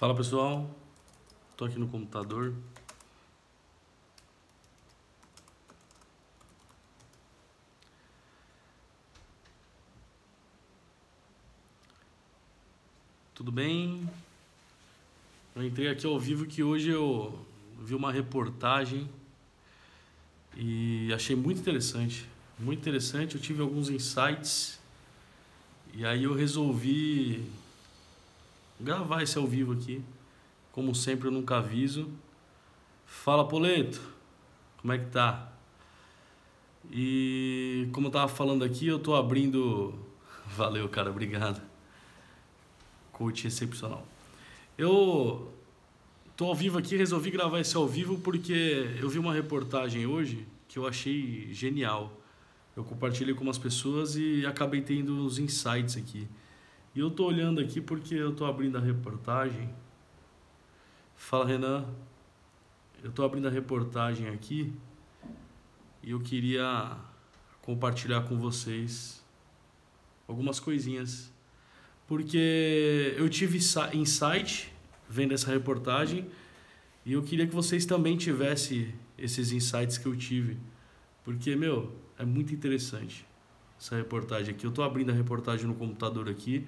[0.00, 0.74] Fala pessoal,
[1.58, 2.54] tô aqui no computador.
[13.34, 14.08] Tudo bem?
[15.54, 17.38] Eu entrei aqui ao vivo que hoje eu
[17.78, 19.06] vi uma reportagem
[20.56, 22.26] e achei muito interessante.
[22.58, 24.80] Muito interessante, eu tive alguns insights
[25.92, 27.44] e aí eu resolvi
[28.80, 30.02] gravar esse ao vivo aqui.
[30.72, 32.10] Como sempre, eu nunca aviso.
[33.04, 34.00] Fala, Poleto,
[34.78, 35.52] como é que tá?
[36.90, 39.94] E como eu tava falando aqui, eu tô abrindo.
[40.56, 41.60] Valeu, cara, obrigado.
[43.12, 44.06] Coach excepcional.
[44.78, 45.52] Eu
[46.36, 50.46] tô ao vivo aqui, resolvi gravar esse ao vivo porque eu vi uma reportagem hoje
[50.66, 52.16] que eu achei genial.
[52.74, 56.26] Eu compartilhei com umas pessoas e acabei tendo os insights aqui.
[56.92, 59.72] E eu tô olhando aqui porque eu tô abrindo a reportagem.
[61.14, 61.86] Fala, Renan.
[63.02, 64.72] Eu tô abrindo a reportagem aqui
[66.02, 66.98] e eu queria
[67.62, 69.24] compartilhar com vocês
[70.26, 71.32] algumas coisinhas.
[72.08, 73.58] Porque eu tive
[73.94, 74.72] insight
[75.08, 76.28] vendo essa reportagem
[77.06, 80.58] e eu queria que vocês também tivessem esses insights que eu tive.
[81.22, 83.29] Porque, meu, é muito interessante
[83.80, 84.64] essa reportagem aqui.
[84.64, 86.66] Eu estou abrindo a reportagem no computador aqui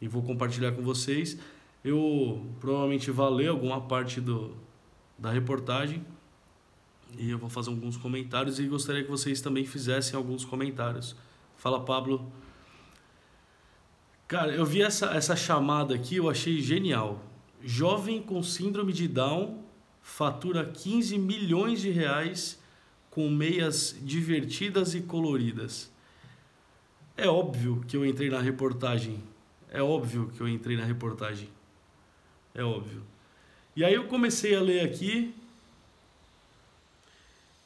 [0.00, 1.38] e vou compartilhar com vocês.
[1.84, 4.56] Eu provavelmente vou ler alguma parte do,
[5.16, 6.04] da reportagem
[7.16, 11.14] e eu vou fazer alguns comentários e gostaria que vocês também fizessem alguns comentários.
[11.56, 12.30] Fala, Pablo.
[14.26, 17.24] Cara, eu vi essa, essa chamada aqui, eu achei genial.
[17.62, 19.62] Jovem com síndrome de Down
[20.02, 22.58] fatura 15 milhões de reais
[23.10, 25.90] com meias divertidas e coloridas.
[27.16, 29.22] É óbvio que eu entrei na reportagem.
[29.70, 31.48] É óbvio que eu entrei na reportagem.
[32.54, 33.02] É óbvio.
[33.76, 35.34] E aí eu comecei a ler aqui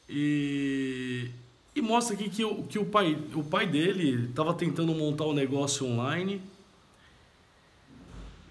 [0.09, 1.31] e,
[1.75, 5.33] e mostra aqui que, o, que o, pai, o pai dele estava tentando montar um
[5.33, 6.43] negócio online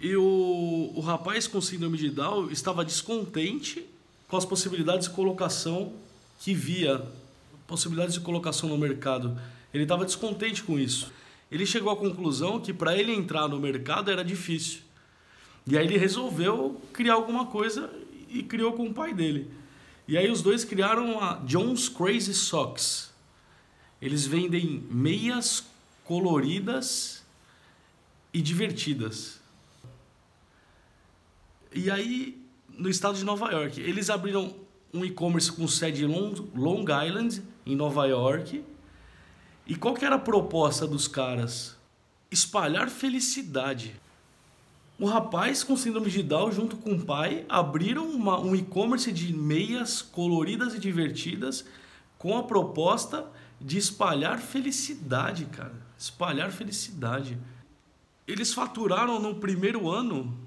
[0.04, 3.86] e o, o rapaz com síndrome de Down estava descontente
[4.28, 5.94] com as possibilidades de colocação
[6.40, 7.02] que via,
[7.66, 9.40] possibilidades de colocação no mercado.
[9.74, 11.12] Ele estava descontente com isso.
[11.52, 14.82] Ele chegou à conclusão que para ele entrar no mercado era difícil.
[15.66, 17.90] E aí ele resolveu criar alguma coisa
[18.30, 19.50] e criou com o pai dele.
[20.08, 23.12] E aí os dois criaram a Jones Crazy Socks.
[24.02, 25.66] Eles vendem meias
[26.04, 27.24] coloridas
[28.34, 29.40] e divertidas.
[31.74, 32.40] E aí,
[32.70, 34.54] no estado de Nova York, eles abriram
[34.94, 38.64] um e-commerce com sede em Long Island, em Nova York.
[39.66, 41.78] E qual que era a proposta dos caras?
[42.30, 43.96] Espalhar felicidade.
[45.00, 49.34] O rapaz com síndrome de Down, junto com o pai, abriram uma, um e-commerce de
[49.34, 51.66] meias coloridas e divertidas
[52.18, 53.26] com a proposta
[53.60, 55.76] de espalhar felicidade, cara.
[55.98, 57.38] Espalhar felicidade.
[58.28, 60.38] Eles faturaram no primeiro ano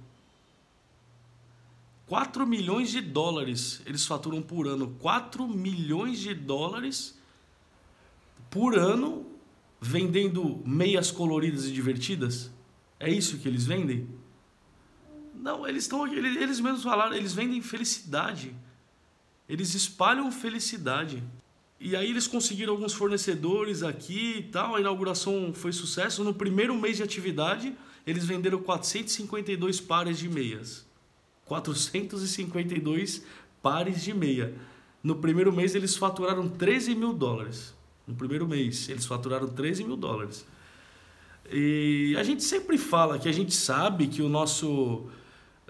[2.07, 4.95] 4 milhões de dólares eles faturam por ano.
[5.01, 7.19] 4 milhões de dólares
[8.51, 9.27] por ano
[9.81, 12.51] vendendo meias coloridas e divertidas?
[12.99, 14.09] É isso que eles vendem?
[15.35, 18.55] Não, eles estão eles, mesmos falaram, eles vendem felicidade.
[19.49, 21.23] Eles espalham felicidade.
[21.79, 26.25] E aí eles conseguiram alguns fornecedores aqui e tal, a inauguração foi sucesso.
[26.25, 27.77] No primeiro mês de atividade,
[28.07, 30.87] eles venderam 452 pares de meias.
[31.45, 33.23] 452
[33.63, 34.55] pares de meia.
[35.03, 37.76] No primeiro mês eles faturaram 13 mil dólares.
[38.07, 40.47] No primeiro mês eles faturaram 13 mil dólares.
[41.53, 45.07] E a gente sempre fala que a gente sabe que o nosso,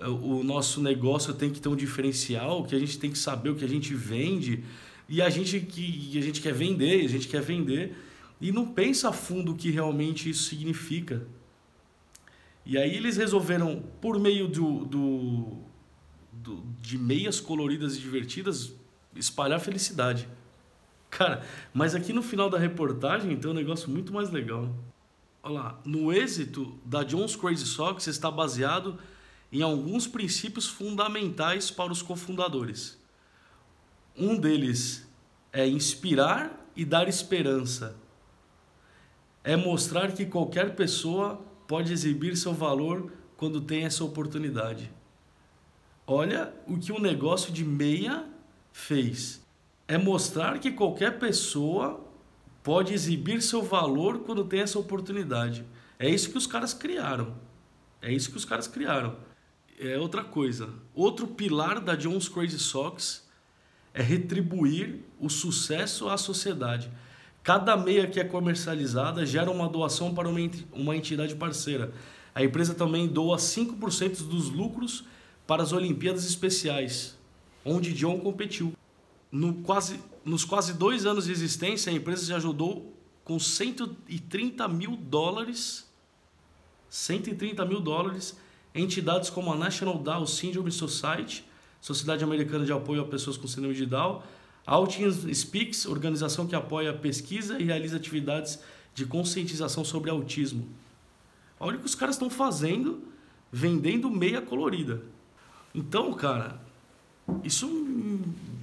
[0.00, 3.54] o nosso negócio tem que ter um diferencial, que a gente tem que saber o
[3.54, 4.64] que a gente vende
[5.08, 7.96] e a gente, que, a gente quer vender, a gente quer vender
[8.40, 11.26] e não pensa a fundo o que realmente isso significa.
[12.64, 15.58] E aí eles resolveram, por meio do, do,
[16.32, 18.72] do, de meias coloridas e divertidas,
[19.14, 20.28] espalhar felicidade.
[21.16, 21.42] Cara,
[21.72, 24.68] mas aqui no final da reportagem tem um negócio muito mais legal.
[25.42, 28.98] Olha lá, no êxito da Jones Crazy Socks está baseado
[29.50, 32.98] em alguns princípios fundamentais para os cofundadores.
[34.14, 35.08] Um deles
[35.54, 37.96] é inspirar e dar esperança.
[39.42, 44.90] É mostrar que qualquer pessoa pode exibir seu valor quando tem essa oportunidade.
[46.06, 48.28] Olha o que o negócio de meia
[48.70, 49.45] fez.
[49.88, 52.04] É mostrar que qualquer pessoa
[52.62, 55.64] pode exibir seu valor quando tem essa oportunidade.
[55.98, 57.34] É isso que os caras criaram.
[58.02, 59.16] É isso que os caras criaram.
[59.78, 60.70] é outra coisa.
[60.94, 63.26] Outro pilar da Jones Crazy Socks
[63.94, 66.90] é retribuir o sucesso à sociedade.
[67.42, 71.92] Cada meia que é comercializada gera uma doação para uma entidade parceira.
[72.34, 75.04] A empresa também doa 5% dos lucros
[75.46, 77.16] para as Olimpíadas Especiais,
[77.64, 78.72] onde John competiu.
[79.36, 84.96] No quase, nos quase dois anos de existência, a empresa já ajudou com 130 mil
[84.96, 85.86] dólares,
[86.88, 88.34] 130 mil dólares,
[88.74, 91.44] entidades como a National Down Syndrome Society,
[91.82, 94.22] Sociedade Americana de Apoio a Pessoas com Síndrome de Down,
[94.64, 98.58] Autism Speaks, organização que apoia a pesquisa e realiza atividades
[98.94, 100.66] de conscientização sobre autismo.
[101.60, 103.02] Olha o que os caras estão fazendo,
[103.52, 105.02] vendendo meia colorida.
[105.74, 106.58] Então, cara,
[107.44, 107.66] isso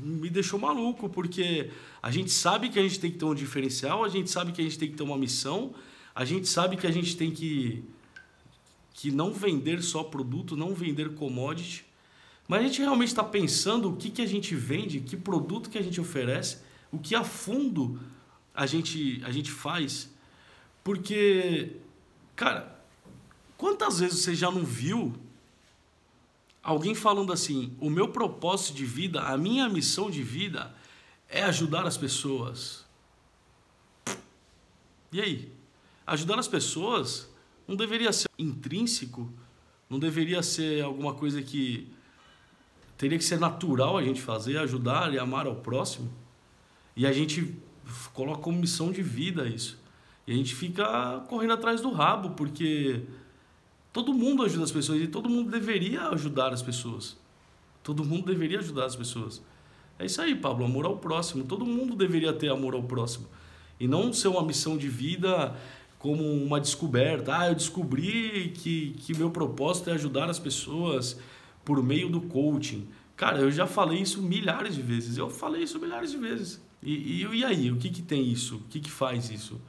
[0.04, 1.70] me deixou maluco, porque
[2.02, 4.62] a gente sabe que a gente tem que ter um diferencial, a gente sabe que
[4.62, 5.74] a gente tem que ter uma missão,
[6.14, 7.84] a gente sabe que a gente tem que,
[8.94, 11.86] que não vender só produto, não vender commodity,
[12.48, 15.78] mas a gente realmente está pensando o que, que a gente vende, que produto que
[15.78, 16.58] a gente oferece,
[16.92, 18.00] o que a fundo
[18.54, 20.14] a gente, a gente faz.
[20.84, 21.78] Porque,
[22.36, 22.80] cara,
[23.58, 25.14] quantas vezes você já não viu
[26.64, 30.74] alguém falando assim: o meu propósito de vida, a minha missão de vida
[31.28, 32.86] é ajudar as pessoas?
[35.12, 35.52] E aí?
[36.08, 37.30] Ajudar as pessoas
[37.68, 39.32] não deveria ser intrínseco,
[39.90, 41.92] não deveria ser alguma coisa que
[42.98, 46.12] teria que ser natural a gente fazer, ajudar e amar ao próximo.
[46.96, 47.56] E a gente
[48.14, 49.80] coloca como missão de vida isso.
[50.26, 53.04] E a gente fica correndo atrás do rabo, porque
[53.94, 57.16] todo mundo ajuda as pessoas e todo mundo deveria ajudar as pessoas.
[57.84, 59.42] Todo mundo deveria ajudar as pessoas.
[60.00, 61.44] É isso aí, Pablo, amor ao próximo.
[61.44, 63.28] Todo mundo deveria ter amor ao próximo.
[63.80, 65.56] E não ser uma missão de vida
[66.00, 67.38] como uma descoberta.
[67.38, 71.20] Ah, eu descobri que, que meu propósito é ajudar as pessoas
[71.64, 72.88] por meio do coaching.
[73.16, 75.18] Cara, eu já falei isso milhares de vezes.
[75.18, 76.62] Eu falei isso milhares de vezes.
[76.82, 78.58] E, e, e aí, o que, que tem isso?
[78.58, 79.62] O que, que faz isso?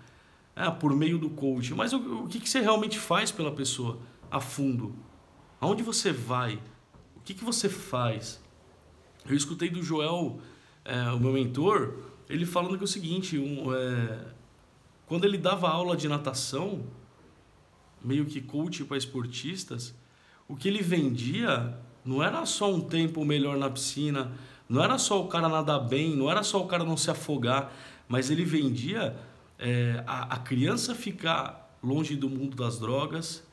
[0.56, 1.74] É, por meio do coaching.
[1.74, 3.98] Mas o, o que, que você realmente faz pela pessoa
[4.34, 4.96] a fundo?
[5.60, 6.60] Aonde você vai?
[7.16, 8.42] O que, que você faz?
[9.24, 10.40] Eu escutei do Joel,
[10.84, 11.94] é, o meu mentor,
[12.28, 14.26] ele falando que é o seguinte: um, é,
[15.06, 16.84] quando ele dava aula de natação,
[18.02, 19.94] meio que coach para esportistas,
[20.48, 24.32] o que ele vendia não era só um tempo melhor na piscina,
[24.68, 27.72] não era só o cara nadar bem, não era só o cara não se afogar,
[28.08, 29.16] mas ele vendia
[29.58, 33.44] é, a, a criança ficar longe do mundo das drogas,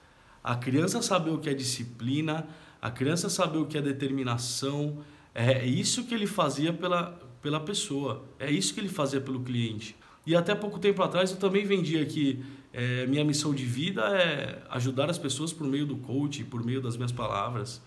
[0.44, 2.48] a criança saber o que é disciplina,
[2.82, 5.04] a criança saber o que é determinação.
[5.34, 9.96] É, isso que ele fazia pela, pela pessoa, é isso que ele fazia pelo cliente.
[10.26, 12.44] E até pouco tempo atrás eu também vendia que
[12.74, 16.82] é, minha missão de vida é ajudar as pessoas por meio do coach, por meio
[16.82, 17.82] das minhas palavras.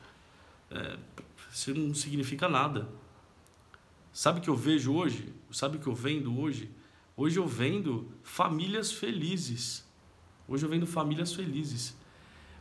[0.70, 0.96] É,
[1.52, 2.88] isso não significa nada.
[4.12, 5.32] Sabe o que eu vejo hoje?
[5.50, 6.70] Sabe o que eu vendo hoje?
[7.16, 9.84] Hoje eu vendo famílias felizes.
[10.46, 11.96] Hoje eu vendo famílias felizes.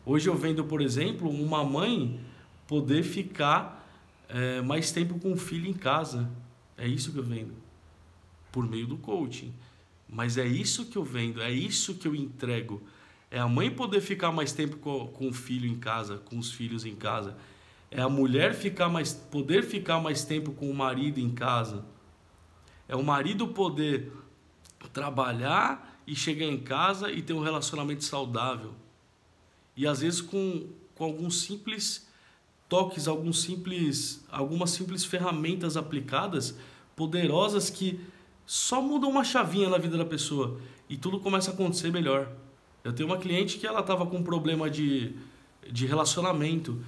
[0.05, 2.19] Hoje eu vendo, por exemplo, uma mãe
[2.67, 3.87] poder ficar
[4.27, 6.29] é, mais tempo com o filho em casa.
[6.77, 7.53] É isso que eu vendo.
[8.51, 9.53] Por meio do coaching.
[10.09, 12.81] Mas é isso que eu vendo, é isso que eu entrego.
[13.31, 16.51] É a mãe poder ficar mais tempo com, com o filho em casa, com os
[16.51, 17.35] filhos em casa.
[17.89, 21.85] É a mulher ficar mais, poder ficar mais tempo com o marido em casa.
[22.87, 24.11] É o marido poder
[24.91, 28.75] trabalhar e chegar em casa e ter um relacionamento saudável.
[29.75, 32.07] E às vezes com, com alguns simples
[32.69, 36.57] toques, alguns simples, algumas simples ferramentas aplicadas,
[36.95, 37.99] poderosas que
[38.45, 42.31] só mudam uma chavinha na vida da pessoa e tudo começa a acontecer melhor.
[42.83, 45.15] Eu tenho uma cliente que ela estava com um problema de,
[45.71, 46.83] de relacionamento,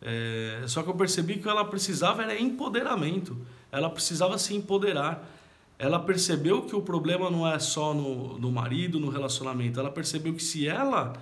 [0.00, 3.36] é, só que eu percebi que ela precisava era empoderamento,
[3.70, 5.32] ela precisava se empoderar.
[5.78, 10.32] Ela percebeu que o problema não é só no, no marido, no relacionamento, ela percebeu
[10.32, 11.12] que se ela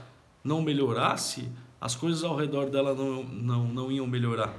[0.44, 4.54] não melhorasse, as coisas ao redor dela não, não, não iam melhorar.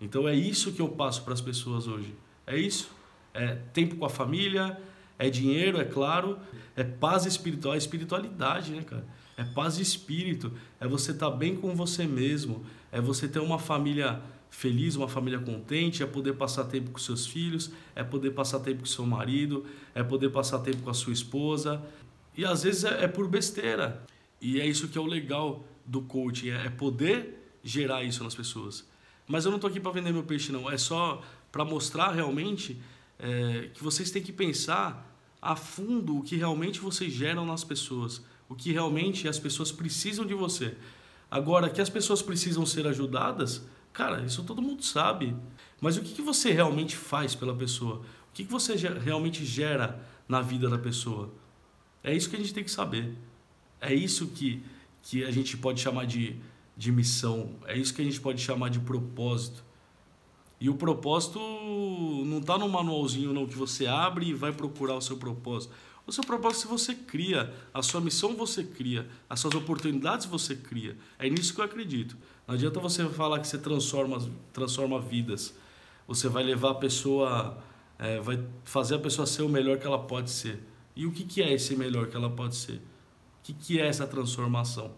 [0.00, 2.14] Então é isso que eu passo para as pessoas hoje.
[2.46, 2.90] É isso
[3.34, 4.78] é tempo com a família,
[5.18, 6.38] é dinheiro, é claro,
[6.76, 9.06] é paz espiritual, é espiritualidade, né, cara?
[9.36, 13.38] É paz de espírito, é você estar tá bem com você mesmo, é você ter
[13.38, 18.32] uma família feliz, uma família contente, é poder passar tempo com seus filhos, é poder
[18.32, 19.64] passar tempo com seu marido,
[19.94, 21.80] é poder passar tempo com a sua esposa.
[22.36, 24.04] E às vezes é, é por besteira.
[24.42, 28.34] E é isso que é o legal do coaching, é, é poder gerar isso nas
[28.34, 28.84] pessoas.
[29.26, 30.68] Mas eu não estou aqui para vender meu peixe, não.
[30.68, 31.22] É só
[31.52, 32.82] para mostrar realmente
[33.20, 35.08] é, que vocês têm que pensar
[35.40, 40.26] a fundo o que realmente vocês geram nas pessoas, o que realmente as pessoas precisam
[40.26, 40.76] de você.
[41.30, 45.36] Agora, que as pessoas precisam ser ajudadas, cara, isso todo mundo sabe.
[45.80, 48.02] Mas o que, que você realmente faz pela pessoa?
[48.28, 51.32] O que, que você realmente gera na vida da pessoa?
[52.02, 53.16] É isso que a gente tem que saber.
[53.82, 54.62] É isso que,
[55.02, 56.36] que a gente pode chamar de,
[56.76, 57.50] de missão.
[57.66, 59.64] É isso que a gente pode chamar de propósito.
[60.60, 61.40] E o propósito
[62.24, 65.74] não está no manualzinho não que você abre e vai procurar o seu propósito.
[66.06, 70.96] O seu propósito você cria, a sua missão você cria, as suas oportunidades você cria.
[71.18, 72.16] É nisso que eu acredito.
[72.46, 75.52] Não adianta você falar que você transforma, transforma vidas.
[76.06, 77.58] Você vai levar a pessoa,
[77.98, 80.62] é, vai fazer a pessoa ser o melhor que ela pode ser.
[80.94, 82.80] E o que, que é esse melhor que ela pode ser?
[83.42, 84.92] O que, que é essa transformação?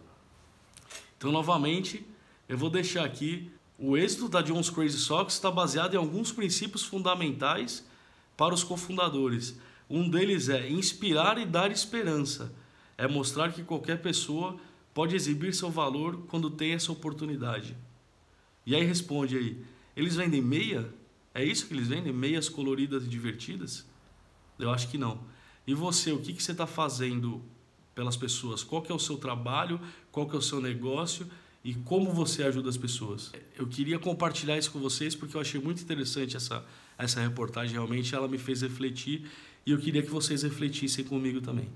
[1.17, 2.07] Então, novamente,
[2.47, 6.85] eu vou deixar aqui o êxito da Jones Crazy Socks está baseado em alguns princípios
[6.85, 7.89] fundamentais
[8.37, 9.59] para os cofundadores.
[9.89, 12.55] Um deles é inspirar e dar esperança.
[12.99, 14.59] É mostrar que qualquer pessoa
[14.93, 17.75] pode exibir seu valor quando tem essa oportunidade.
[18.67, 19.65] E aí responde aí,
[19.97, 20.93] eles vendem meia?
[21.35, 22.13] É isso que eles vendem?
[22.13, 23.87] Meias coloridas e divertidas?
[24.59, 25.21] Eu acho que não.
[25.67, 27.43] E você, o que, que você está fazendo
[27.95, 28.63] pelas pessoas?
[28.63, 29.81] Qual que é o seu trabalho?
[30.11, 31.27] Qual que é o seu negócio?
[31.65, 33.33] E como você ajuda as pessoas?
[33.59, 36.63] Eu queria compartilhar isso com vocês porque eu achei muito interessante essa,
[36.99, 37.73] essa reportagem.
[37.73, 39.31] Realmente ela me fez refletir
[39.65, 41.69] e eu queria que vocês refletissem comigo também.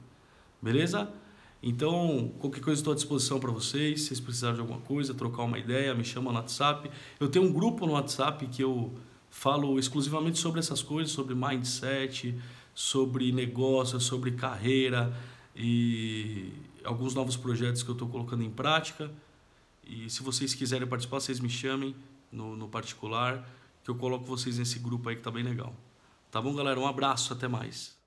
[0.60, 1.10] Beleza?
[1.62, 4.02] Então, qualquer coisa estou à disposição para vocês.
[4.02, 6.90] Se vocês precisarem de alguma coisa, trocar uma ideia, me chama no WhatsApp.
[7.18, 8.92] Eu tenho um grupo no WhatsApp que eu
[9.30, 12.34] falo exclusivamente sobre essas coisas, sobre mindset,
[12.74, 15.16] sobre negócio, sobre carreira
[15.58, 16.52] e
[16.84, 19.10] alguns novos projetos que eu estou colocando em prática.
[19.84, 21.96] E se vocês quiserem participar, vocês me chamem
[22.30, 23.44] no, no particular,
[23.82, 25.74] que eu coloco vocês nesse grupo aí que tá bem legal.
[26.30, 26.78] Tá bom, galera?
[26.78, 27.97] Um abraço, até mais.